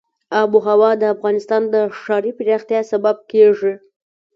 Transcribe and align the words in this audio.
آب 0.41 0.49
وهوا 0.55 0.91
د 0.97 1.03
افغانستان 1.15 1.61
د 1.73 1.75
ښاري 1.99 2.31
پراختیا 2.37 2.81
سبب 2.91 3.17
کېږي. 3.31 3.73